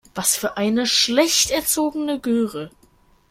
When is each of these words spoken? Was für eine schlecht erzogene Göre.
Was 0.15 0.35
für 0.35 0.57
eine 0.57 0.87
schlecht 0.87 1.51
erzogene 1.51 2.19
Göre. 2.19 2.71